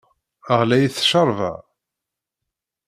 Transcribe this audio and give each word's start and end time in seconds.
Ɣlayet 0.59 1.01
cceṛba! 1.03 1.53